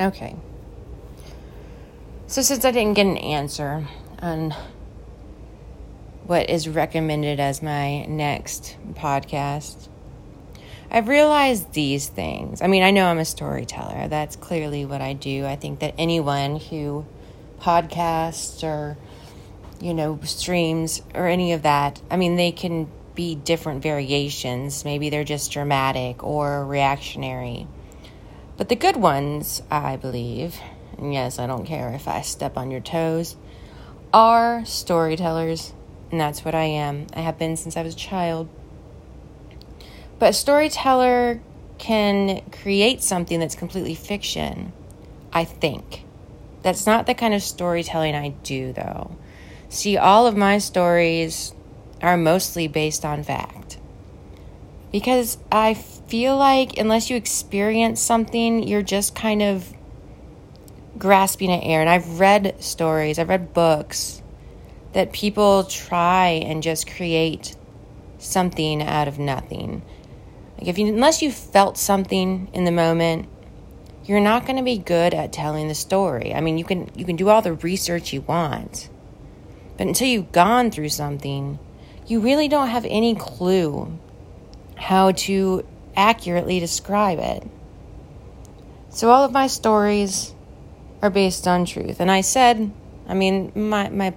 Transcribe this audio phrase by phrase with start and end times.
[0.00, 0.36] Okay.
[2.28, 3.86] So, since I didn't get an answer
[4.20, 4.54] on
[6.26, 9.88] what is recommended as my next podcast,
[10.90, 12.62] I've realized these things.
[12.62, 14.08] I mean, I know I'm a storyteller.
[14.08, 15.46] That's clearly what I do.
[15.46, 17.06] I think that anyone who
[17.60, 18.96] podcasts or,
[19.80, 24.84] you know, streams or any of that, I mean, they can be different variations.
[24.84, 27.66] Maybe they're just dramatic or reactionary.
[28.58, 30.60] But the good ones, I believe,
[30.98, 33.36] and yes, I don't care if I step on your toes,
[34.12, 35.72] are storytellers.
[36.10, 37.06] And that's what I am.
[37.14, 38.48] I have been since I was a child.
[40.18, 41.40] But a storyteller
[41.78, 44.72] can create something that's completely fiction,
[45.32, 46.04] I think.
[46.62, 49.16] That's not the kind of storytelling I do, though.
[49.68, 51.54] See, all of my stories
[52.02, 53.78] are mostly based on fact.
[54.90, 55.74] Because I
[56.08, 59.72] feel like unless you experience something, you're just kind of
[60.98, 61.80] grasping at air.
[61.80, 64.22] And I've read stories, I've read books
[64.94, 67.54] that people try and just create
[68.18, 69.82] something out of nothing.
[70.58, 73.28] Like if you unless you felt something in the moment,
[74.04, 76.34] you're not going to be good at telling the story.
[76.34, 78.88] I mean, you can you can do all the research you want.
[79.76, 81.58] But until you've gone through something,
[82.06, 83.96] you really don't have any clue
[84.74, 85.64] how to
[85.96, 87.46] accurately describe it.
[88.90, 90.34] So all of my stories
[91.02, 92.00] are based on truth.
[92.00, 92.72] And I said,
[93.06, 94.14] I mean, my my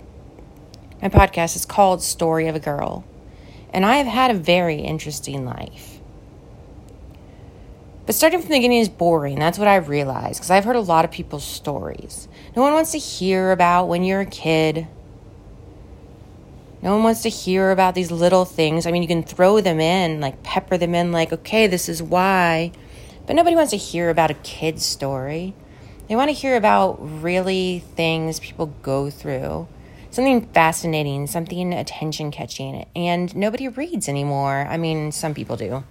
[1.02, 3.04] my podcast is called Story of a Girl.
[3.74, 6.00] And I have had a very interesting life.
[8.06, 9.40] But starting from the beginning is boring.
[9.40, 12.28] That's what I realized because I've heard a lot of people's stories.
[12.56, 14.88] No one wants to hear about when you're a kid.
[16.84, 18.88] No one wants to hear about these little things.
[18.88, 22.02] I mean, you can throw them in, like pepper them in, like, okay, this is
[22.02, 22.72] why.
[23.28, 25.54] But nobody wants to hear about a kid's story.
[26.08, 29.68] They want to hear about really things people go through.
[30.10, 32.86] Something fascinating, something attention catching.
[32.96, 34.68] And nobody reads anymore.
[34.68, 35.84] I mean, some people do,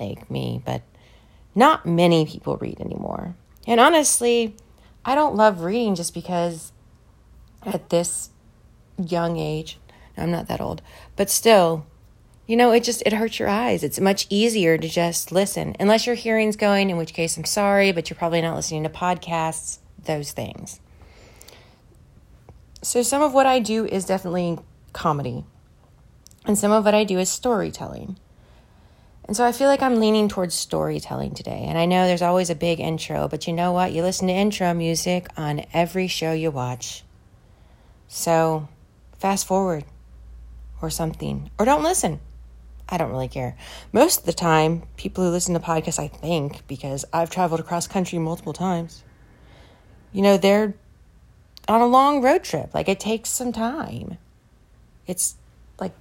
[0.00, 0.82] like me, but
[1.54, 3.36] not many people read anymore.
[3.66, 4.56] And honestly,
[5.04, 6.72] I don't love reading just because
[7.62, 8.30] at this
[8.98, 9.78] young age,
[10.16, 10.82] I'm not that old,
[11.16, 11.86] but still,
[12.46, 13.82] you know, it just it hurts your eyes.
[13.82, 17.92] It's much easier to just listen, unless your hearing's going, in which case I'm sorry,
[17.92, 20.80] but you're probably not listening to podcasts, those things.
[22.82, 24.58] So some of what I do is definitely
[24.92, 25.44] comedy.
[26.44, 28.18] And some of what I do is storytelling.
[29.24, 31.64] And so I feel like I'm leaning towards storytelling today.
[31.68, 33.92] And I know there's always a big intro, but you know what?
[33.92, 37.04] You listen to intro music on every show you watch.
[38.08, 38.68] So
[39.16, 39.84] fast forward
[40.82, 42.20] or something, or don't listen.
[42.88, 43.56] I don't really care.
[43.92, 47.86] Most of the time, people who listen to podcasts, I think, because I've traveled across
[47.86, 49.02] country multiple times,
[50.12, 50.74] you know, they're
[51.68, 52.74] on a long road trip.
[52.74, 54.18] Like it takes some time.
[55.06, 55.36] It's
[55.78, 55.94] like,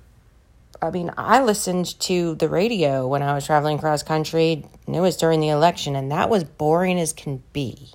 [0.82, 5.00] I mean, I listened to the radio when I was traveling cross country, and it
[5.00, 7.92] was during the election, and that was boring as can be.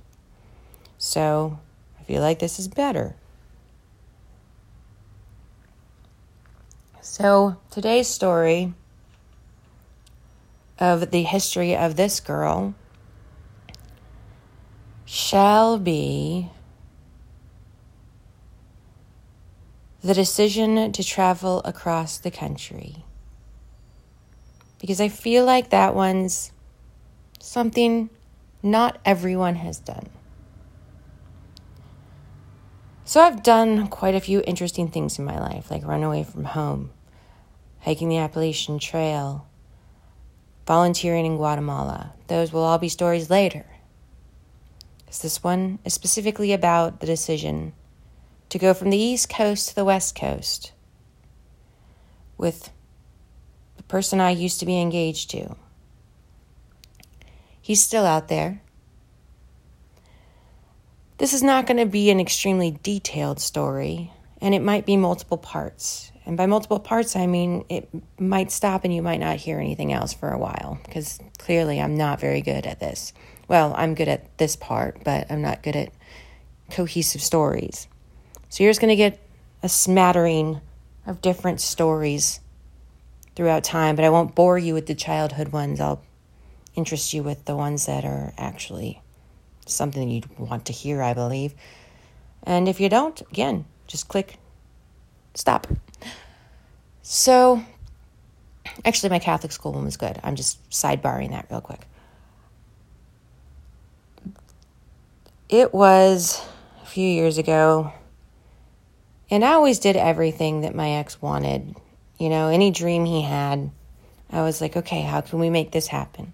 [0.97, 1.59] So
[2.01, 3.15] I feel like this is better.
[7.09, 8.75] So today's story
[10.79, 12.75] of the history of this girl
[15.07, 16.51] shall be
[20.03, 23.05] the decision to travel across the country.
[24.81, 26.51] Because I feel like that one's
[27.39, 28.11] something
[28.65, 30.09] not everyone has done.
[33.05, 36.45] So I've done quite a few interesting things in my life, like run away from
[36.45, 36.91] home,
[37.87, 39.47] hiking the Appalachian Trail,
[40.67, 42.13] volunteering in Guatemala.
[42.27, 43.65] Those will all be stories later.
[45.23, 47.73] This one is specifically about the decision
[48.49, 50.73] to go from the East Coast to the West Coast
[52.37, 52.71] with
[53.77, 55.55] the person I used to be engaged to.
[57.63, 58.63] He's still out there.
[61.19, 64.11] This is not going to be an extremely detailed story,
[64.47, 66.13] and it might be multiple parts.
[66.25, 69.93] And by multiple parts, I mean it might stop and you might not hear anything
[69.93, 73.13] else for a while, because clearly I'm not very good at this.
[73.49, 75.89] Well, I'm good at this part, but I'm not good at
[76.71, 77.89] cohesive stories.
[78.49, 79.21] So you're just going to get
[79.65, 80.61] a smattering
[81.09, 82.39] of different stories
[83.35, 85.81] throughout time, but I won't bore you with the childhood ones.
[85.81, 86.05] I'll
[86.77, 89.03] interest you with the ones that are actually
[89.67, 91.53] something you'd want to hear, I believe.
[92.45, 94.39] And if you don't, again, just click
[95.35, 95.67] stop.
[97.03, 97.63] So,
[98.85, 100.19] actually, my Catholic school one was good.
[100.23, 101.87] I'm just sidebarring that real quick.
[105.49, 106.43] it was
[106.83, 107.93] a few years ago,
[109.31, 111.75] and I always did everything that my ex wanted.
[112.19, 113.71] You know, any dream he had,
[114.31, 116.33] I was like, okay, how can we make this happen?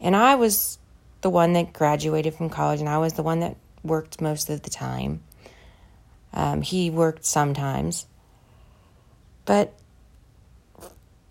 [0.00, 0.78] And I was
[1.20, 4.62] the one that graduated from college, and I was the one that worked most of
[4.62, 5.22] the time.
[6.32, 8.06] Um, he worked sometimes.
[9.44, 9.72] But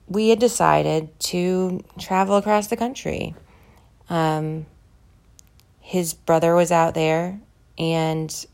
[0.08, 3.36] we had decided to travel across the country.
[4.10, 4.66] Um,
[5.80, 7.40] his brother was out there,
[7.78, 8.46] and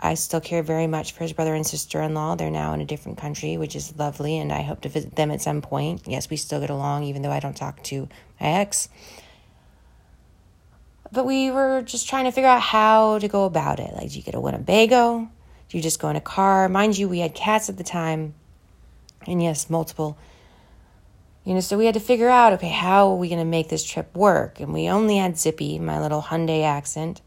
[0.00, 2.34] I still care very much for his brother and sister in law.
[2.36, 5.30] They're now in a different country, which is lovely, and I hope to visit them
[5.30, 6.02] at some point.
[6.06, 8.08] Yes, we still get along, even though I don't talk to
[8.40, 8.88] my ex.
[11.10, 13.92] But we were just trying to figure out how to go about it.
[13.94, 15.28] Like, do you get a Winnebago?
[15.68, 16.68] Do you just go in a car?
[16.68, 18.34] Mind you, we had cats at the time,
[19.26, 20.16] and yes, multiple.
[21.44, 23.68] You know, so we had to figure out okay, how are we going to make
[23.68, 24.60] this trip work?
[24.60, 27.20] And we only had Zippy, my little Hyundai accent.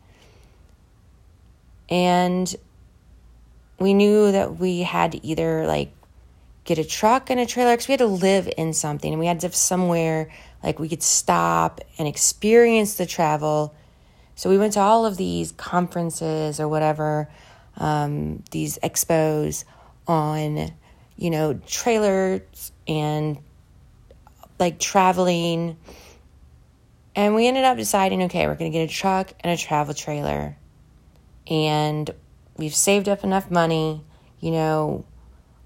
[1.89, 2.55] And
[3.79, 5.91] we knew that we had to either like
[6.63, 9.25] get a truck and a trailer because we had to live in something and we
[9.25, 10.29] had to have somewhere
[10.63, 13.73] like we could stop and experience the travel.
[14.35, 17.27] So we went to all of these conferences or whatever,
[17.81, 19.65] um, these expos
[20.07, 20.71] on,
[21.17, 23.37] you know, trailers and
[24.59, 25.77] like traveling.
[27.15, 29.93] And we ended up deciding okay, we're going to get a truck and a travel
[29.93, 30.55] trailer.
[31.47, 32.09] And
[32.55, 34.03] we've saved up enough money,
[34.39, 35.03] you know,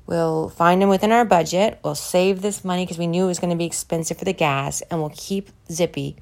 [0.07, 1.79] We'll find them within our budget.
[1.83, 4.33] We'll save this money because we knew it was going to be expensive for the
[4.33, 6.15] gas, and we'll keep Zippy.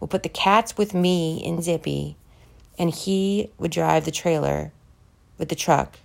[0.00, 2.16] We'll put the cats with me in Zippy,
[2.80, 4.72] and he would drive the trailer
[5.38, 5.98] with the truck.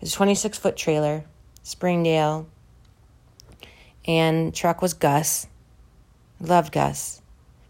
[0.00, 1.24] It's a 26 foot trailer,
[1.62, 2.46] Springdale,
[4.06, 5.46] and truck was Gus.
[6.40, 7.20] Loved Gus.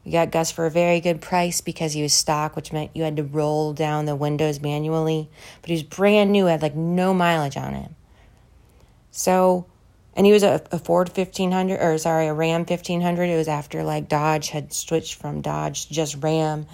[0.04, 3.02] We got Gus for a very good price because he was stock, which meant you
[3.02, 5.28] had to roll down the windows manually.
[5.60, 7.94] But he was brand new, had like no mileage on him.
[9.10, 9.66] So,
[10.16, 13.24] and he was a, a Ford 1500, or sorry, a Ram 1500.
[13.24, 16.66] It was after like Dodge had switched from Dodge to just Ram.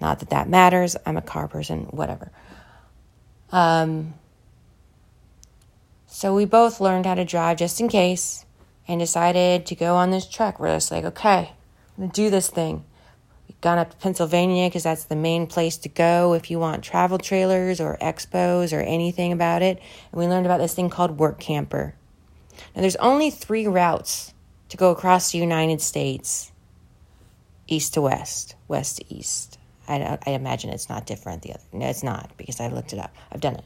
[0.00, 0.96] Not that that matters.
[1.06, 2.30] I'm a car person, whatever.
[3.52, 4.14] Um,
[6.06, 8.44] so we both learned how to drive just in case
[8.88, 10.58] and decided to go on this truck.
[10.58, 11.52] We're just like, okay,
[11.96, 12.84] I'm gonna do this thing
[13.48, 16.82] We gone up to Pennsylvania because that's the main place to go if you want
[16.82, 19.78] travel trailers or expos or anything about it.
[20.10, 21.94] And we learned about this thing called Work Camper.
[22.74, 24.34] Now, there's only three routes
[24.68, 26.50] to go across the United States
[27.68, 29.58] east to west, west to east.
[29.88, 31.42] I, I imagine it's not different.
[31.42, 33.14] The other, no, it's not because I looked it up.
[33.30, 33.64] I've done it.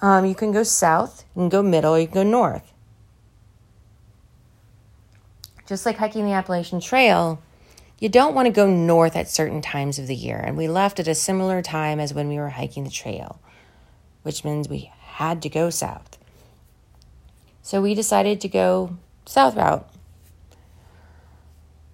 [0.00, 2.72] Um, you can go south, you can go middle, you can go north.
[5.66, 7.42] Just like hiking the Appalachian Trail,
[7.98, 11.00] you don't want to go north at certain times of the year, and we left
[11.00, 13.40] at a similar time as when we were hiking the trail,
[14.22, 16.16] which means we had to go south.
[17.60, 18.96] So we decided to go
[19.26, 19.86] south route.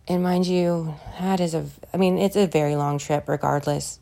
[0.07, 4.01] And mind you, that is a, I mean, it's a very long trip regardless.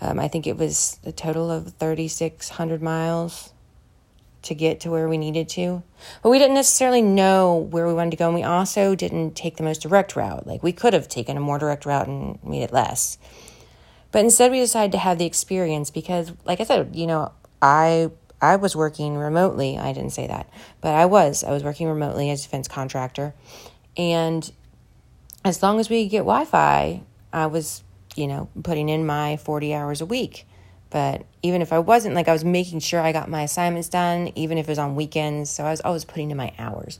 [0.00, 3.52] Um, I think it was a total of 3,600 miles
[4.42, 5.82] to get to where we needed to.
[6.22, 9.56] But we didn't necessarily know where we wanted to go, and we also didn't take
[9.56, 10.46] the most direct route.
[10.46, 13.18] Like, we could have taken a more direct route and made it less.
[14.12, 18.10] But instead, we decided to have the experience because, like I said, you know, I
[18.40, 19.76] I was working remotely.
[19.76, 20.48] I didn't say that,
[20.80, 21.44] but I was.
[21.44, 23.34] I was working remotely as a defense contractor,
[23.96, 24.50] and
[25.48, 27.02] as long as we get Wi Fi,
[27.32, 27.82] I was,
[28.14, 30.46] you know, putting in my forty hours a week.
[30.90, 34.32] But even if I wasn't, like I was making sure I got my assignments done,
[34.34, 35.50] even if it was on weekends.
[35.50, 36.98] So I was always putting in my hours.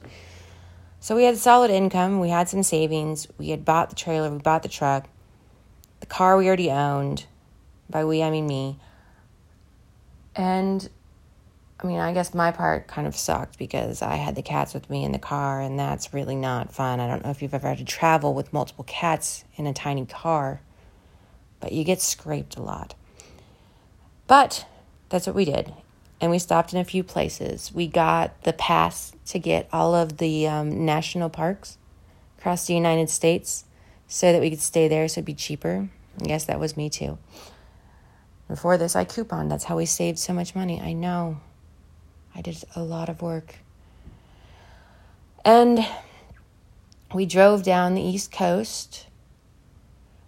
[1.00, 2.20] So we had solid income.
[2.20, 3.28] We had some savings.
[3.38, 4.30] We had bought the trailer.
[4.30, 5.08] We bought the truck.
[6.00, 7.26] The car we already owned.
[7.88, 8.78] By we, I mean me.
[10.36, 10.88] And
[11.80, 14.90] I mean, I guess my part kind of sucked because I had the cats with
[14.90, 16.98] me in the car, and that's really not fun.
[16.98, 20.04] I don't know if you've ever had to travel with multiple cats in a tiny
[20.04, 20.60] car,
[21.60, 22.96] but you get scraped a lot.
[24.26, 24.66] But
[25.08, 25.72] that's what we did.
[26.20, 27.72] And we stopped in a few places.
[27.72, 31.78] We got the pass to get all of the um, national parks
[32.38, 33.64] across the United States
[34.08, 35.88] so that we could stay there so it'd be cheaper.
[36.20, 37.18] Yes, that was me too.
[38.48, 39.50] Before this, I couponed.
[39.50, 40.80] That's how we saved so much money.
[40.80, 41.40] I know.
[42.38, 43.56] I did a lot of work.
[45.44, 45.86] And
[47.12, 49.08] we drove down the East Coast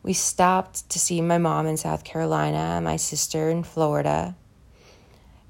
[0.03, 4.35] we stopped to see my mom in South Carolina, my sister in Florida.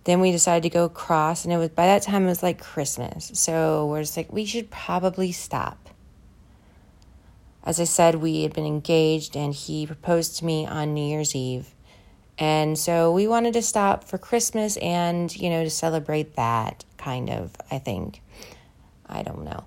[0.05, 2.61] Then we decided to go across, and it was by that time it was like
[2.61, 3.31] Christmas.
[3.35, 5.89] So we're just like, we should probably stop.
[7.63, 11.37] As I said, we had been engaged and he proposed to me on New Year's
[11.37, 11.75] Eve.
[12.41, 17.29] And so we wanted to stop for Christmas and, you know, to celebrate that kind
[17.29, 18.23] of, I think.
[19.07, 19.65] I don't know.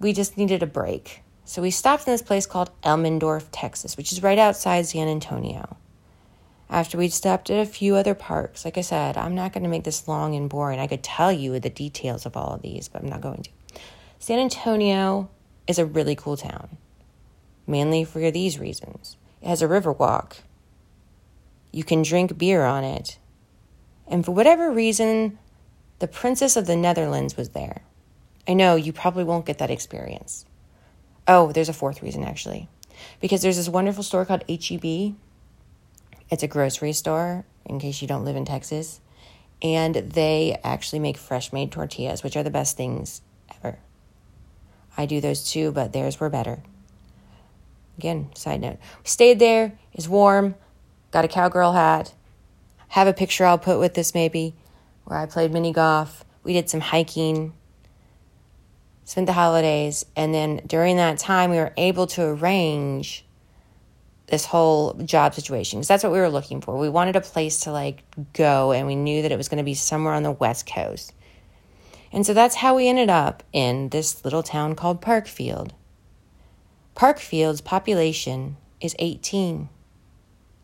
[0.00, 1.22] We just needed a break.
[1.44, 5.76] So we stopped in this place called Elmendorf, Texas, which is right outside San Antonio.
[6.68, 9.70] After we'd stopped at a few other parks, like I said, I'm not going to
[9.70, 10.80] make this long and boring.
[10.80, 13.50] I could tell you the details of all of these, but I'm not going to.
[14.18, 15.30] San Antonio
[15.68, 16.78] is a really cool town,
[17.64, 19.16] mainly for these reasons.
[19.40, 20.38] It has a river walk.
[21.76, 23.18] You can drink beer on it.
[24.08, 25.38] And for whatever reason,
[25.98, 27.82] the Princess of the Netherlands was there.
[28.48, 30.46] I know you probably won't get that experience.
[31.28, 32.70] Oh, there's a fourth reason actually.
[33.20, 35.16] Because there's this wonderful store called HEB.
[36.30, 39.02] It's a grocery store, in case you don't live in Texas.
[39.60, 43.20] And they actually make fresh made tortillas, which are the best things
[43.54, 43.80] ever.
[44.96, 46.62] I do those too, but theirs were better.
[47.98, 48.78] Again, side note.
[49.02, 50.54] We stayed there, it's warm,
[51.16, 52.12] got a cowgirl hat.
[52.88, 54.54] Have a picture I'll put with this maybe,
[55.04, 56.26] where I played mini golf.
[56.42, 57.54] We did some hiking
[59.06, 63.24] spent the holidays, and then during that time, we were able to arrange
[64.26, 66.76] this whole job situation because that's what we were looking for.
[66.76, 68.02] We wanted a place to like
[68.34, 71.14] go, and we knew that it was going to be somewhere on the West Coast.
[72.12, 75.70] And so that's how we ended up in this little town called Parkfield.
[76.94, 79.70] Parkfield's population is 18.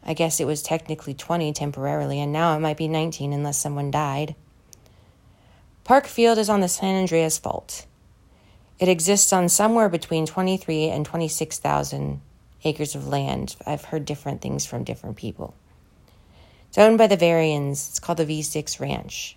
[0.04, 3.90] I guess it was technically 20 temporarily, and now it might be 19 unless someone
[3.90, 4.34] died.
[5.84, 7.86] Parkfield is on the San Andreas Fault.
[8.78, 12.20] It exists on somewhere between 23 and 26,000
[12.64, 13.56] acres of land.
[13.66, 15.54] I've heard different things from different people.
[16.68, 17.90] It's owned by the Varians.
[17.90, 19.36] It's called the V6 Ranch.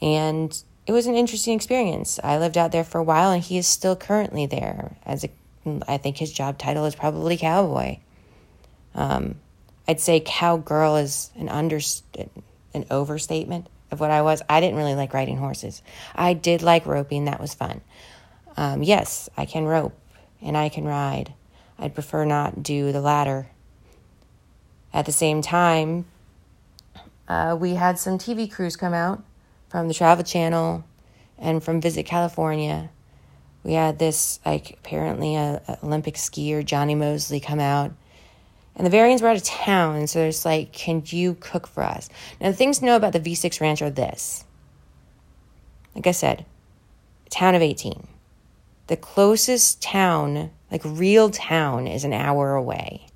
[0.00, 2.18] And it was an interesting experience.
[2.22, 4.96] I lived out there for a while, and he is still currently there.
[5.04, 5.30] As a,
[5.86, 7.98] I think his job title is probably cowboy.
[8.94, 9.36] Um,
[9.88, 11.80] I'd say cowgirl is an under
[12.74, 14.42] an overstatement of what I was.
[14.48, 15.82] I didn't really like riding horses.
[16.14, 17.80] I did like roping, that was fun.
[18.56, 19.98] Um, yes, I can rope
[20.40, 21.34] and I can ride.
[21.78, 23.48] I'd prefer not do the latter.
[24.94, 26.04] At the same time,
[27.28, 29.22] uh, we had some TV crews come out
[29.68, 30.84] from the Travel Channel
[31.38, 32.90] and from Visit California.
[33.64, 37.92] We had this, like, apparently a, a Olympic skier, Jonny Moseley, come out
[38.76, 42.08] and the Varians were out of town, so there's like, can you cook for us?
[42.40, 44.44] Now, the things to know about the V6 Ranch are this.
[45.94, 46.46] Like I said,
[47.30, 48.06] town of 18.
[48.86, 53.06] The closest town, like real town, is an hour away.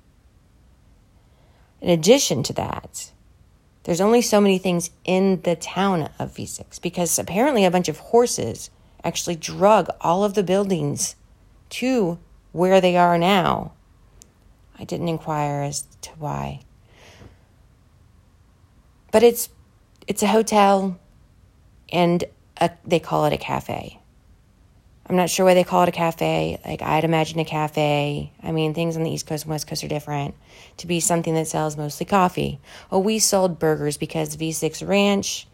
[1.81, 3.11] In addition to that,
[3.83, 7.99] there's only so many things in the town of V6 because apparently a bunch of
[7.99, 8.69] horses
[9.03, 11.15] actually drug all of the buildings
[11.69, 12.19] to
[12.51, 13.71] where they are now
[14.79, 16.61] I didn't inquire as to why.
[19.11, 19.49] But it's
[20.07, 20.99] it's a hotel
[21.91, 22.23] and
[22.59, 23.99] a, they call it a cafe.
[25.09, 26.59] I'm not sure why they call it a cafe.
[26.65, 28.31] Like I'd imagine a cafe.
[28.43, 30.35] I mean, things on the East Coast and West Coast are different.
[30.77, 32.59] To be something that sells mostly coffee.
[32.91, 35.47] Well, we sold burgers because V6 Ranch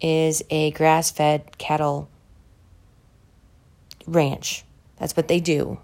[0.00, 2.08] is a grass-fed cattle
[4.06, 4.64] ranch.
[4.98, 5.80] That's what they do.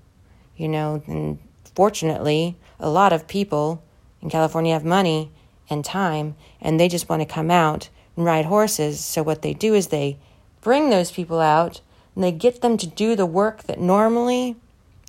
[0.56, 1.38] You know, and
[1.76, 3.84] fortunately, a lot of people
[4.20, 5.30] in California have money
[5.70, 8.98] and time, and they just want to come out and ride horses.
[9.04, 10.18] So, what they do is they
[10.62, 11.80] bring those people out
[12.14, 14.56] and they get them to do the work that normally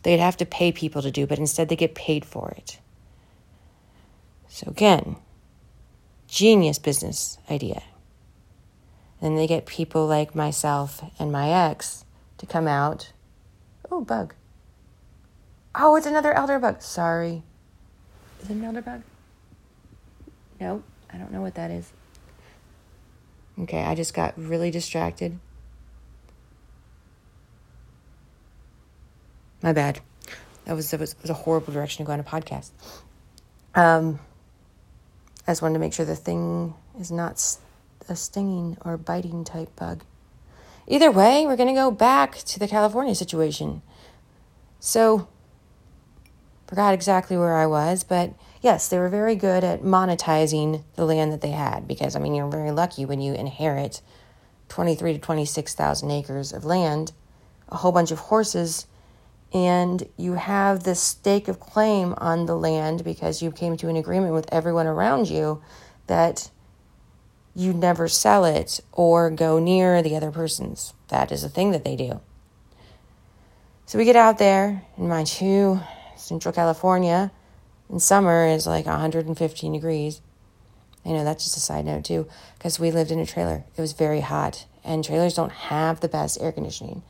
[0.04, 2.80] they'd have to pay people to do, but instead they get paid for it.
[4.50, 5.16] So, again,
[6.28, 7.82] genius business idea.
[9.22, 12.06] Then they get people like myself and my ex
[12.38, 13.12] to come out.
[13.90, 14.36] Oh, bug.
[15.80, 16.82] Oh, it's another elder bug.
[16.82, 17.44] Sorry.
[18.42, 19.04] Is it an elder bug?
[20.60, 20.84] Nope.
[21.14, 21.92] I don't know what that is.
[23.60, 25.40] Okay, I just got really distracted.
[29.62, 30.00] My bad.
[30.66, 32.72] That was, that was, was a horrible direction to go on a podcast.
[33.74, 34.20] Um,
[35.48, 37.58] I just wanted to make sure the thing is not
[38.10, 40.04] a stinging or biting type bug.
[40.88, 43.82] Either way, we're going to go back to the California situation.
[44.80, 45.28] So,
[46.68, 51.32] Forgot exactly where I was, but yes, they were very good at monetizing the land
[51.32, 54.02] that they had because I mean you're very lucky when you inherit
[54.68, 57.14] 23 to 26,000 acres of land,
[57.70, 58.86] a whole bunch of horses,
[59.54, 63.96] and you have this stake of claim on the land because you came to an
[63.96, 65.62] agreement with everyone around you
[66.08, 66.52] that
[67.56, 70.94] you never sell it or go near the other person's.
[71.08, 72.20] That is a thing that they do.
[73.86, 75.80] So we get out there, and mind you,
[76.28, 77.32] Central California
[77.90, 80.22] in summer is like 115 degrees.
[81.06, 83.64] I know that's just a side note too, because we lived in a trailer.
[83.78, 87.02] It was very hot, and trailers don't have the best air conditioning.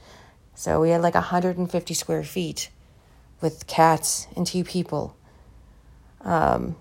[0.53, 2.69] So we had like 150 square feet
[3.41, 5.15] with cats and two people.
[6.21, 6.75] Um,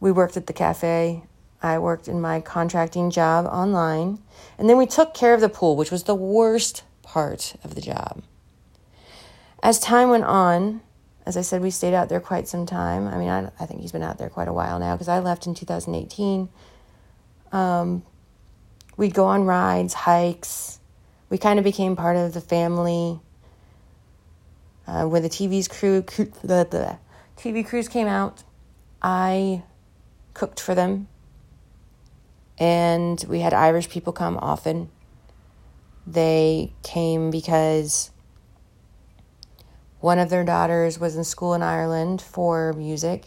[0.00, 1.22] we worked at the cafe.
[1.62, 4.18] I worked in my contracting job online.
[4.58, 7.80] And then we took care of the pool, which was the worst part of the
[7.80, 8.22] job.
[9.62, 10.82] As time went on,
[11.26, 13.08] as I said, we stayed out there quite some time.
[13.08, 15.20] I mean, I, I think he's been out there quite a while now because I
[15.20, 16.48] left in 2018.
[17.52, 18.02] Um,
[18.96, 20.80] we'd go on rides, hikes.
[21.30, 23.20] We kind of became part of the family.
[24.86, 26.98] Uh, when the TV's crew, the, the
[27.38, 28.44] TV crews came out,
[29.00, 29.62] I
[30.34, 31.08] cooked for them.
[32.58, 34.90] And we had Irish people come often.
[36.06, 38.10] They came because
[40.04, 43.24] one of their daughters was in school in Ireland for music.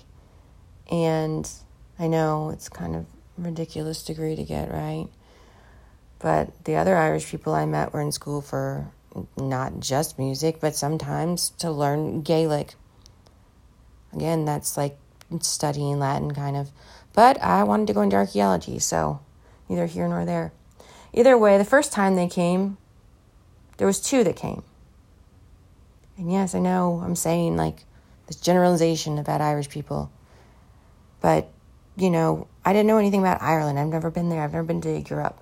[0.92, 1.50] And
[1.98, 5.08] I know it's kind of ridiculous degree to get, right?
[6.20, 8.92] But the other Irish people I met were in school for
[9.36, 12.76] not just music, but sometimes to learn Gaelic.
[14.14, 15.00] Again, that's like
[15.42, 16.70] studying Latin kind of.
[17.12, 19.20] But I wanted to go into archaeology, so
[19.68, 20.54] neither here nor there.
[21.12, 22.78] Either way, the first time they came,
[23.78, 24.62] there was two that came.
[26.18, 27.86] And yes, I know I'm saying like
[28.26, 30.12] this generalization about Irish people,
[31.22, 31.50] but
[31.96, 33.80] you know, I didn't know anything about Ireland.
[33.80, 34.42] I've never been there.
[34.42, 35.42] I've never been to Europe.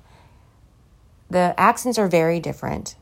[1.29, 2.96] The accents are very different.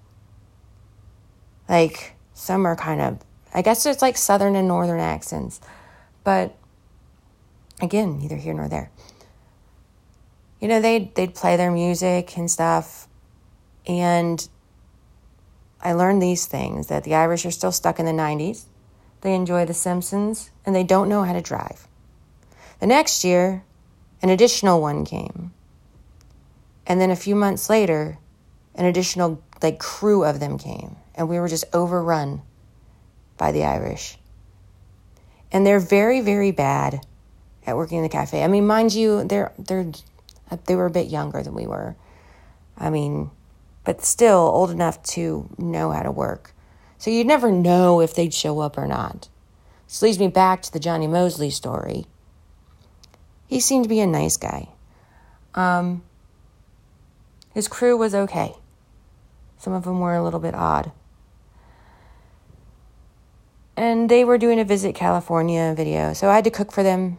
[1.68, 3.20] Like some are kind of,
[3.54, 5.62] I guess it's like southern and northern accents,
[6.24, 6.56] but
[7.82, 8.92] again, neither here nor there.
[10.60, 13.08] You know, they'd they'd play their music and stuff,
[13.86, 14.48] and
[15.84, 18.64] I learned these things that the Irish are still stuck in the 90s.
[19.22, 21.88] They enjoy The Simpsons and they don't know how to drive.
[22.80, 23.64] The next year,
[24.22, 25.54] an additional one came.
[26.88, 28.18] And then a few months later,
[28.76, 32.42] an additional like crew of them came and we were just overrun
[33.38, 34.18] by the Irish.
[35.52, 37.06] And they're very very bad
[37.66, 38.44] at working in the cafe.
[38.44, 39.92] I mean, mind you, they're they're
[40.66, 41.96] they were a bit younger than we were.
[42.78, 43.32] I mean,
[43.84, 46.54] but still old enough to know how to work.
[46.98, 49.28] So you'd never know if they'd show up or not.
[49.88, 52.06] This leads me back to the Jonny Moseley story.
[53.48, 54.70] He seemed to be a nice guy.
[55.54, 56.04] Um,
[57.54, 58.56] his crew was okay.
[59.58, 60.92] Some of them were a little bit odd.
[63.76, 67.18] And they were doing a Visit California video, so I had to cook for them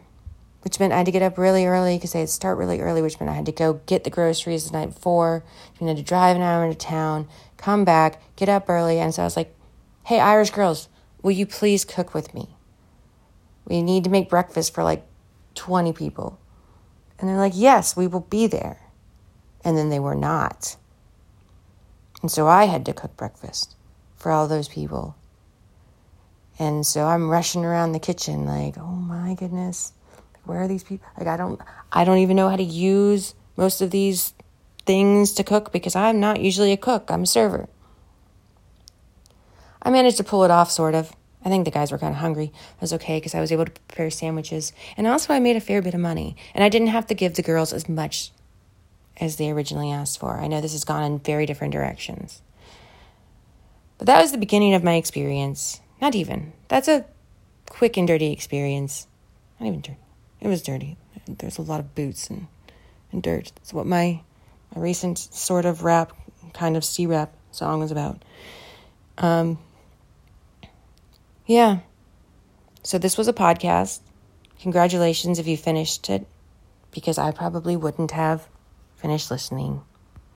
[0.65, 3.03] which meant I had to get up really early because they had start really early,
[3.03, 5.43] which meant I had to go get the groceries the night before.
[5.79, 8.97] I had to drive an hour into town, come back, get up early.
[8.97, 9.55] And so I was like,
[10.05, 10.89] hey, Irish girls,
[11.21, 12.49] will you please cook with me?
[13.65, 15.05] We need to make breakfast for like
[15.53, 16.39] 20 people.
[17.19, 18.81] And they're like, yes, we will be there.
[19.63, 20.77] And then they were not.
[22.23, 23.75] And so I had to cook breakfast
[24.15, 25.15] for all those people.
[26.57, 29.93] And so I'm rushing around the kitchen like, oh my goodness
[30.47, 31.07] where are these people?
[31.17, 31.59] Like I don't
[31.91, 34.33] I don't even know how to use most of these
[34.85, 37.09] things to cook because I'm not usually a cook.
[37.09, 37.67] I'm a server.
[39.81, 41.15] I managed to pull it off sort of.
[41.43, 42.45] I think the guys were kind of hungry.
[42.45, 44.73] It was okay because I was able to prepare sandwiches.
[44.97, 46.35] And also I made a fair bit of money.
[46.55, 48.31] And I didn't have to give the girls as much
[49.17, 50.39] as they originally asked for.
[50.39, 52.41] I know this has gone in very different directions.
[53.99, 55.81] But that was the beginning of my experience.
[56.01, 56.53] Not even.
[56.67, 57.05] That's a
[57.69, 59.07] quick and dirty experience.
[59.59, 59.99] Not even dirty.
[60.41, 60.97] It was dirty.
[61.27, 62.47] There's a lot of boots and,
[63.11, 63.51] and dirt.
[63.55, 64.21] That's what my,
[64.75, 66.13] my recent sort of rap,
[66.53, 68.23] kind of C rap song was about.
[69.17, 69.57] Um,
[71.45, 71.79] yeah.
[72.83, 74.01] So this was a podcast.
[74.59, 76.27] Congratulations if you finished it,
[76.91, 78.47] because I probably wouldn't have
[78.95, 79.81] finished listening.